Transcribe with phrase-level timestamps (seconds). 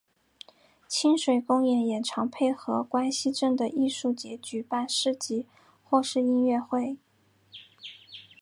[0.87, 5.45] 亲水公园也常配合关西镇的艺术节举办市集
[5.83, 6.97] 或是音乐会。